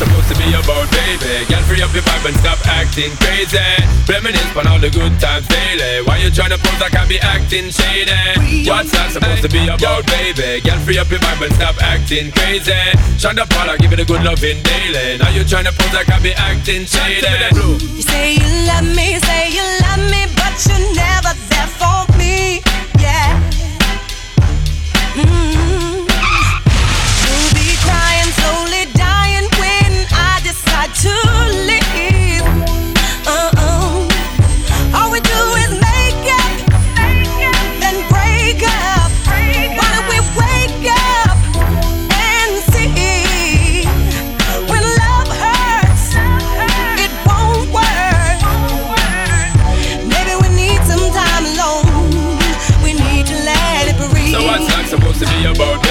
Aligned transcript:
supposed 0.00 0.32
to 0.32 0.36
be 0.40 0.48
about, 0.56 0.88
baby? 0.96 1.44
Girl, 1.44 1.60
free 1.68 1.82
up 1.84 1.92
your 1.92 2.02
vibe 2.08 2.32
and 2.32 2.36
stop 2.40 2.56
acting 2.64 3.12
crazy. 3.20 3.60
Reminisce 4.08 4.56
on 4.56 4.66
all 4.66 4.80
the 4.80 4.88
good 4.88 5.12
times 5.20 5.46
daily. 5.48 6.00
Why 6.08 6.16
you 6.16 6.32
tryna 6.32 6.56
pose 6.56 6.80
like 6.80 6.96
I 6.96 7.04
be 7.06 7.20
acting 7.20 7.68
shady? 7.68 8.64
What's 8.64 8.92
that 8.96 9.12
supposed 9.12 9.42
to 9.44 9.50
be 9.52 9.68
about, 9.68 10.08
baby? 10.08 10.64
Girl, 10.64 10.80
free 10.80 10.96
up 10.96 11.10
your 11.12 11.20
vibe 11.20 11.44
and 11.44 11.54
stop 11.60 11.76
acting 11.84 12.32
crazy. 12.32 12.80
Shonda 13.20 13.44
Paula, 13.44 13.76
give 13.76 13.92
it 13.92 14.00
a 14.00 14.06
good 14.08 14.24
loving 14.24 14.62
daily. 14.64 15.18
Now 15.20 15.28
you 15.28 15.44
tryna 15.44 15.76
pose 15.76 15.92
like 15.92 16.08
I 16.08 16.18
be 16.24 16.32
acting 16.32 16.88
shady. 16.88 17.28
You 17.52 18.02
say 18.02 18.40
you 18.40 18.48
love 18.72 18.88
me, 18.96 19.20
say 19.20 19.52
you 19.52 19.64
love 19.84 20.00
me, 20.08 20.39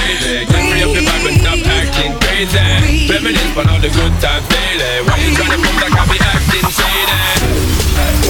baby. 0.10 0.46
Get 0.46 0.62
free 0.70 0.84
up 0.84 0.94
your 0.94 1.04
vibe 1.04 1.28
and 1.30 1.42
stop 1.42 1.60
acting 1.68 2.14
crazy. 2.26 3.10
Reminisce 3.12 3.58
on 3.58 3.70
all 3.70 3.80
the 3.80 3.90
good 3.90 4.14
times 4.22 4.48
daily. 4.50 5.06
Why 5.06 5.18
you 5.22 5.36
trying 5.36 5.52
to 5.52 5.58
move 5.58 5.78
like 5.82 5.94
I 5.94 6.06
be 6.10 6.18
acting 6.20 6.70
shady? 6.74 8.29